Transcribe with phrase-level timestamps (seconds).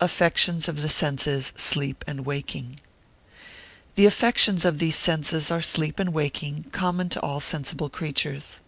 [0.00, 2.80] Affections of the Senses, sleep and waking.]
[3.94, 8.60] The affections of these senses are sleep and waking, common to all sensible creatures.